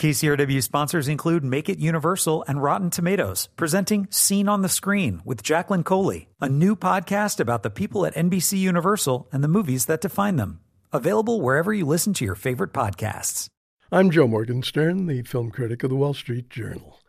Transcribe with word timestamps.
KCRW 0.00 0.62
sponsors 0.62 1.08
include 1.08 1.44
Make 1.44 1.68
It 1.68 1.78
Universal 1.78 2.42
and 2.48 2.62
Rotten 2.62 2.88
Tomatoes, 2.88 3.50
presenting 3.56 4.08
Scene 4.10 4.48
on 4.48 4.62
the 4.62 4.68
Screen 4.70 5.20
with 5.26 5.42
Jacqueline 5.42 5.84
Coley, 5.84 6.30
a 6.40 6.48
new 6.48 6.74
podcast 6.74 7.38
about 7.38 7.62
the 7.62 7.68
people 7.68 8.06
at 8.06 8.14
NBC 8.14 8.56
Universal 8.56 9.28
and 9.30 9.44
the 9.44 9.48
movies 9.48 9.84
that 9.84 10.00
define 10.00 10.36
them. 10.36 10.60
Available 10.90 11.42
wherever 11.42 11.70
you 11.74 11.84
listen 11.84 12.14
to 12.14 12.24
your 12.24 12.34
favorite 12.34 12.72
podcasts. 12.72 13.48
I'm 13.92 14.10
Joe 14.10 14.26
Morgenstern, 14.26 15.06
the 15.06 15.20
film 15.20 15.50
critic 15.50 15.82
of 15.82 15.90
the 15.90 15.96
Wall 15.96 16.14
Street 16.14 16.48
Journal. 16.48 16.99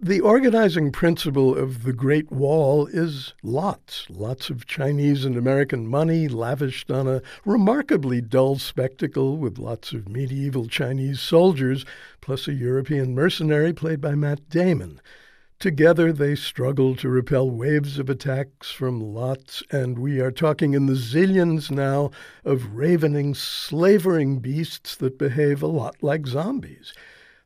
The 0.00 0.20
organizing 0.20 0.92
principle 0.92 1.58
of 1.58 1.82
the 1.82 1.92
Great 1.92 2.30
Wall 2.30 2.86
is 2.86 3.34
lots, 3.42 4.06
lots 4.08 4.48
of 4.48 4.64
Chinese 4.64 5.24
and 5.24 5.36
American 5.36 5.88
money 5.88 6.28
lavished 6.28 6.88
on 6.88 7.08
a 7.08 7.20
remarkably 7.44 8.20
dull 8.20 8.58
spectacle 8.58 9.36
with 9.38 9.58
lots 9.58 9.92
of 9.92 10.08
medieval 10.08 10.68
Chinese 10.68 11.18
soldiers, 11.20 11.84
plus 12.20 12.46
a 12.46 12.52
European 12.52 13.12
mercenary 13.12 13.72
played 13.72 14.00
by 14.00 14.14
Matt 14.14 14.48
Damon. 14.48 15.00
Together 15.58 16.12
they 16.12 16.36
struggle 16.36 16.94
to 16.94 17.08
repel 17.08 17.50
waves 17.50 17.98
of 17.98 18.08
attacks 18.08 18.70
from 18.70 19.00
lots, 19.00 19.64
and 19.72 19.98
we 19.98 20.20
are 20.20 20.30
talking 20.30 20.74
in 20.74 20.86
the 20.86 20.92
zillions 20.92 21.72
now 21.72 22.12
of 22.44 22.76
ravening, 22.76 23.34
slavering 23.34 24.38
beasts 24.38 24.94
that 24.94 25.18
behave 25.18 25.60
a 25.60 25.66
lot 25.66 25.96
like 26.00 26.24
zombies. 26.24 26.94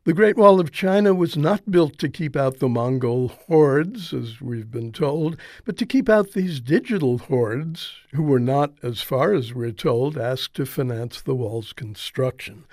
The 0.05 0.13
Great 0.13 0.35
Wall 0.35 0.59
of 0.59 0.73
China 0.73 1.13
was 1.13 1.37
not 1.37 1.71
built 1.71 1.97
to 1.99 2.09
keep 2.09 2.35
out 2.35 2.59
the 2.59 2.67
Mongol 2.67 3.29
hordes, 3.47 4.13
as 4.13 4.41
we've 4.41 4.69
been 4.69 4.91
told, 4.91 5.37
but 5.63 5.77
to 5.77 5.85
keep 5.85 6.09
out 6.09 6.33
these 6.33 6.59
digital 6.59 7.19
hordes, 7.19 7.93
who 8.13 8.23
were 8.23 8.39
not, 8.39 8.73
as 8.83 9.01
far 9.01 9.33
as 9.33 9.53
we're 9.53 9.71
told, 9.71 10.17
asked 10.17 10.55
to 10.55 10.65
finance 10.65 11.21
the 11.21 11.33
wall's 11.33 11.71
construction. 11.71 12.65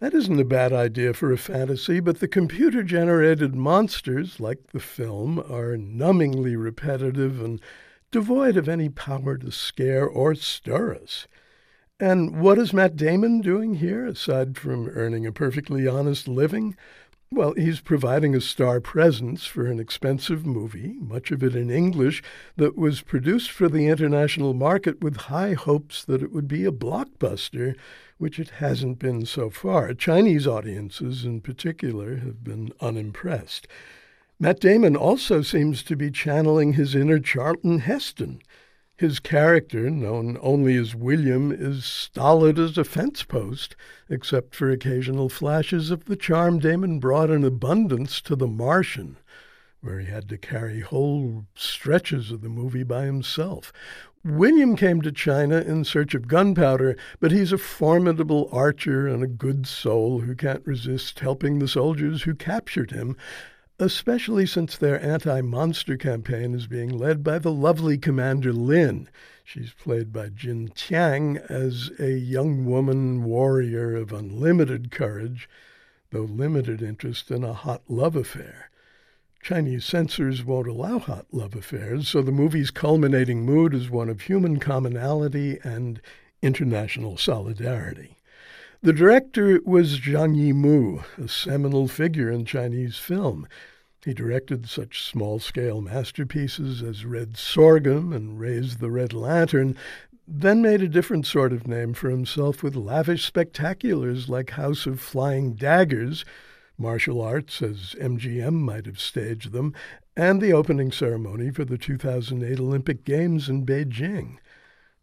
That 0.00 0.14
isn't 0.14 0.40
a 0.40 0.44
bad 0.44 0.72
idea 0.72 1.14
for 1.14 1.30
a 1.30 1.38
fantasy, 1.38 2.00
but 2.00 2.18
the 2.18 2.26
computer 2.26 2.82
generated 2.82 3.54
monsters, 3.54 4.40
like 4.40 4.72
the 4.72 4.80
film, 4.80 5.38
are 5.38 5.76
numbingly 5.76 6.60
repetitive 6.60 7.40
and 7.40 7.60
devoid 8.10 8.56
of 8.56 8.68
any 8.68 8.88
power 8.88 9.36
to 9.38 9.52
scare 9.52 10.08
or 10.08 10.34
stir 10.34 10.96
us. 10.96 11.28
And 12.00 12.40
what 12.40 12.58
is 12.58 12.72
Matt 12.72 12.94
Damon 12.94 13.40
doing 13.40 13.74
here, 13.74 14.06
aside 14.06 14.56
from 14.56 14.88
earning 14.90 15.26
a 15.26 15.32
perfectly 15.32 15.88
honest 15.88 16.28
living? 16.28 16.76
Well, 17.32 17.54
he's 17.54 17.80
providing 17.80 18.36
a 18.36 18.40
star 18.40 18.80
presence 18.80 19.46
for 19.46 19.66
an 19.66 19.80
expensive 19.80 20.46
movie, 20.46 20.94
much 21.00 21.32
of 21.32 21.42
it 21.42 21.56
in 21.56 21.70
English, 21.70 22.22
that 22.56 22.78
was 22.78 23.02
produced 23.02 23.50
for 23.50 23.68
the 23.68 23.88
international 23.88 24.54
market 24.54 25.02
with 25.02 25.16
high 25.16 25.54
hopes 25.54 26.04
that 26.04 26.22
it 26.22 26.32
would 26.32 26.46
be 26.46 26.64
a 26.64 26.70
blockbuster, 26.70 27.74
which 28.16 28.38
it 28.38 28.50
hasn't 28.50 29.00
been 29.00 29.26
so 29.26 29.50
far. 29.50 29.92
Chinese 29.92 30.46
audiences, 30.46 31.24
in 31.24 31.40
particular, 31.40 32.18
have 32.18 32.44
been 32.44 32.72
unimpressed. 32.80 33.66
Matt 34.38 34.60
Damon 34.60 34.94
also 34.94 35.42
seems 35.42 35.82
to 35.82 35.96
be 35.96 36.12
channeling 36.12 36.74
his 36.74 36.94
inner 36.94 37.18
Charlton 37.18 37.80
Heston. 37.80 38.40
His 38.98 39.20
character, 39.20 39.90
known 39.90 40.36
only 40.40 40.74
as 40.74 40.92
William, 40.92 41.52
is 41.52 41.84
stolid 41.84 42.58
as 42.58 42.76
a 42.76 42.82
fence 42.82 43.22
post, 43.22 43.76
except 44.08 44.56
for 44.56 44.72
occasional 44.72 45.28
flashes 45.28 45.92
of 45.92 46.06
the 46.06 46.16
charm 46.16 46.58
Damon 46.58 46.98
brought 46.98 47.30
in 47.30 47.44
abundance 47.44 48.20
to 48.22 48.34
The 48.34 48.48
Martian, 48.48 49.16
where 49.80 50.00
he 50.00 50.06
had 50.06 50.28
to 50.30 50.36
carry 50.36 50.80
whole 50.80 51.46
stretches 51.54 52.32
of 52.32 52.40
the 52.40 52.48
movie 52.48 52.82
by 52.82 53.04
himself. 53.04 53.72
William 54.24 54.74
came 54.74 55.00
to 55.02 55.12
China 55.12 55.60
in 55.60 55.84
search 55.84 56.16
of 56.16 56.26
gunpowder, 56.26 56.96
but 57.20 57.30
he's 57.30 57.52
a 57.52 57.58
formidable 57.58 58.48
archer 58.50 59.06
and 59.06 59.22
a 59.22 59.28
good 59.28 59.68
soul 59.68 60.22
who 60.22 60.34
can't 60.34 60.66
resist 60.66 61.20
helping 61.20 61.60
the 61.60 61.68
soldiers 61.68 62.24
who 62.24 62.34
captured 62.34 62.90
him 62.90 63.16
especially 63.78 64.44
since 64.44 64.76
their 64.76 65.00
anti 65.00 65.40
monster 65.40 65.96
campaign 65.96 66.54
is 66.54 66.66
being 66.66 66.90
led 66.90 67.22
by 67.22 67.38
the 67.38 67.52
lovely 67.52 67.96
Commander 67.96 68.52
Lin. 68.52 69.08
She's 69.44 69.72
played 69.72 70.12
by 70.12 70.28
Jing 70.28 70.72
Tian 70.74 71.38
as 71.48 71.90
a 71.98 72.10
young 72.10 72.66
woman 72.66 73.24
warrior 73.24 73.94
of 73.94 74.12
unlimited 74.12 74.90
courage, 74.90 75.48
though 76.10 76.22
limited 76.22 76.82
interest 76.82 77.30
in 77.30 77.44
a 77.44 77.54
hot 77.54 77.82
love 77.88 78.16
affair. 78.16 78.70
Chinese 79.40 79.84
censors 79.84 80.44
won't 80.44 80.66
allow 80.66 80.98
hot 80.98 81.26
love 81.32 81.54
affairs, 81.54 82.08
so 82.08 82.20
the 82.20 82.32
movie's 82.32 82.70
culminating 82.70 83.46
mood 83.46 83.72
is 83.72 83.88
one 83.88 84.08
of 84.08 84.22
human 84.22 84.58
commonality 84.58 85.58
and 85.62 86.02
international 86.42 87.16
solidarity. 87.16 88.17
The 88.80 88.92
director 88.92 89.60
was 89.64 89.98
Zhang 89.98 90.36
Yimou, 90.36 91.02
a 91.18 91.26
seminal 91.26 91.88
figure 91.88 92.30
in 92.30 92.44
Chinese 92.44 92.96
film. 92.96 93.48
He 94.04 94.14
directed 94.14 94.68
such 94.68 95.02
small 95.02 95.40
scale 95.40 95.80
masterpieces 95.80 96.80
as 96.80 97.04
Red 97.04 97.36
Sorghum 97.36 98.12
and 98.12 98.38
Raise 98.38 98.76
the 98.76 98.88
Red 98.92 99.12
Lantern, 99.12 99.74
then 100.28 100.62
made 100.62 100.80
a 100.80 100.88
different 100.88 101.26
sort 101.26 101.52
of 101.52 101.66
name 101.66 101.92
for 101.92 102.08
himself 102.08 102.62
with 102.62 102.76
lavish 102.76 103.28
spectaculars 103.28 104.28
like 104.28 104.50
House 104.50 104.86
of 104.86 105.00
Flying 105.00 105.54
Daggers, 105.54 106.24
martial 106.78 107.20
arts 107.20 107.60
as 107.60 107.96
MGM 108.00 108.52
might 108.52 108.86
have 108.86 109.00
staged 109.00 109.50
them, 109.50 109.74
and 110.16 110.40
the 110.40 110.52
opening 110.52 110.92
ceremony 110.92 111.50
for 111.50 111.64
the 111.64 111.78
2008 111.78 112.60
Olympic 112.60 113.04
Games 113.04 113.48
in 113.48 113.66
Beijing. 113.66 114.38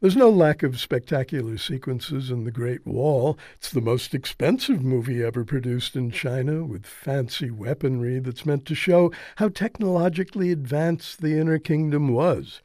There's 0.01 0.17
no 0.17 0.29
lack 0.29 0.61
of 0.61 0.77
spectacular 0.77 1.57
sequences 1.57 2.29
in 2.29 2.43
The 2.43 2.51
Great 2.51 2.85
Wall. 2.85 3.39
It's 3.55 3.71
the 3.71 3.79
most 3.79 4.13
expensive 4.13 4.83
movie 4.83 5.23
ever 5.23 5.45
produced 5.45 5.95
in 5.95 6.11
China, 6.11 6.65
with 6.65 6.85
fancy 6.85 7.49
weaponry 7.49 8.19
that's 8.19 8.45
meant 8.45 8.65
to 8.65 8.75
show 8.75 9.13
how 9.37 9.47
technologically 9.47 10.51
advanced 10.51 11.21
the 11.21 11.39
Inner 11.39 11.59
Kingdom 11.59 12.09
was. 12.09 12.61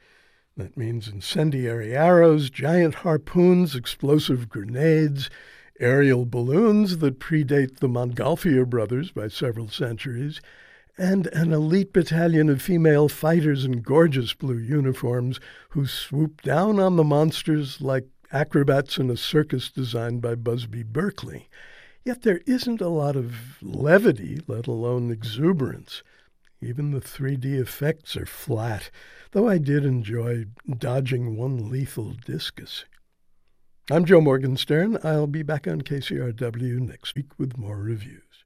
That 0.57 0.75
means 0.75 1.07
incendiary 1.07 1.95
arrows, 1.95 2.49
giant 2.49 2.95
harpoons, 2.95 3.77
explosive 3.77 4.49
grenades, 4.49 5.29
aerial 5.79 6.25
balloons 6.25 6.97
that 6.97 7.19
predate 7.19 7.77
the 7.77 7.87
Montgolfier 7.87 8.69
brothers 8.69 9.11
by 9.11 9.29
several 9.29 9.69
centuries, 9.69 10.41
and 10.97 11.27
an 11.27 11.51
elite 11.51 11.93
battalion 11.93 12.49
of 12.49 12.61
female 12.61 13.07
fighters 13.09 13.65
in 13.65 13.81
gorgeous 13.81 14.33
blue 14.33 14.57
uniforms 14.57 15.39
who 15.69 15.85
swoop 15.85 16.41
down 16.41 16.79
on 16.79 16.95
the 16.95 17.03
monsters 17.03 17.81
like 17.81 18.07
acrobats 18.31 18.97
in 18.97 19.09
a 19.09 19.17
circus 19.17 19.69
designed 19.69 20.21
by 20.21 20.35
Busby 20.35 20.83
Berkeley. 20.83 21.49
Yet 22.03 22.23
there 22.23 22.41
isn't 22.45 22.81
a 22.81 22.89
lot 22.89 23.15
of 23.15 23.61
levity, 23.61 24.41
let 24.47 24.67
alone 24.67 25.11
exuberance. 25.11 26.03
Even 26.61 26.91
the 26.91 27.01
3D 27.01 27.59
effects 27.59 28.15
are 28.15 28.25
flat, 28.25 28.91
though 29.31 29.47
I 29.47 29.57
did 29.57 29.85
enjoy 29.85 30.45
dodging 30.77 31.35
one 31.35 31.69
lethal 31.69 32.13
discus. 32.25 32.85
I'm 33.89 34.05
Joe 34.05 34.21
Morgenstern. 34.21 34.97
I'll 35.03 35.27
be 35.27 35.43
back 35.43 35.67
on 35.67 35.81
KCRW 35.81 36.79
next 36.79 37.15
week 37.15 37.37
with 37.37 37.57
more 37.57 37.77
reviews. 37.77 38.45